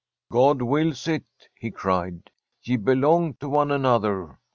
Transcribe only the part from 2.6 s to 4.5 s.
Ye belong to one another.